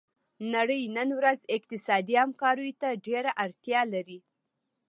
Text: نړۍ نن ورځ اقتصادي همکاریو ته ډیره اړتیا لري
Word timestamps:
نړۍ 0.53 0.83
نن 0.97 1.09
ورځ 1.19 1.39
اقتصادي 1.57 2.15
همکاریو 2.23 2.77
ته 2.81 2.89
ډیره 3.05 3.31
اړتیا 3.43 3.81
لري 3.93 4.19